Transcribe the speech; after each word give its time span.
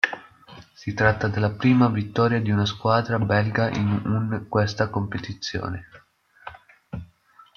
Si 0.73 0.95
tratta 0.95 1.27
della 1.27 1.51
prima 1.51 1.87
vittoria 1.87 2.41
di 2.41 2.49
una 2.49 2.65
squadra 2.65 3.19
belga 3.19 3.69
in 3.69 4.01
un 4.03 4.47
questa 4.49 4.89
competizione. 4.89 5.89